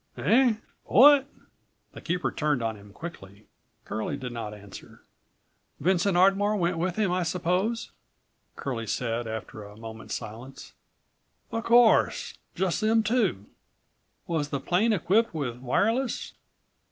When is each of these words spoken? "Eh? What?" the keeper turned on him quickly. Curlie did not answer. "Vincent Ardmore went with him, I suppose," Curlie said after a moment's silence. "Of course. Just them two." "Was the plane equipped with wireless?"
"Eh? 0.17 0.55
What?" 0.85 1.27
the 1.91 2.01
keeper 2.01 2.31
turned 2.31 2.63
on 2.63 2.75
him 2.75 2.91
quickly. 2.91 3.45
Curlie 3.85 4.17
did 4.17 4.31
not 4.31 4.51
answer. 4.51 5.03
"Vincent 5.79 6.17
Ardmore 6.17 6.55
went 6.55 6.79
with 6.79 6.95
him, 6.95 7.11
I 7.11 7.21
suppose," 7.21 7.91
Curlie 8.55 8.87
said 8.87 9.27
after 9.27 9.63
a 9.63 9.77
moment's 9.77 10.15
silence. 10.15 10.73
"Of 11.51 11.65
course. 11.65 12.33
Just 12.55 12.81
them 12.81 13.03
two." 13.03 13.45
"Was 14.25 14.49
the 14.49 14.59
plane 14.59 14.91
equipped 14.91 15.35
with 15.35 15.57
wireless?" 15.59 16.33